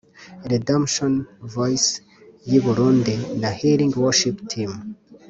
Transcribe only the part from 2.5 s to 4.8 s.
Burundi na Healing worship team